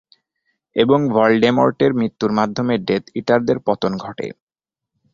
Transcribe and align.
এবং 0.75 0.99
ভলডেমর্টের 1.09 1.91
মৃত্যুর 1.93 2.31
মাধ্যমে 2.31 2.73
ডেথ 2.87 3.03
ইটারদের 3.15 3.57
পতন 3.67 3.91
ঘটে। 3.97 4.27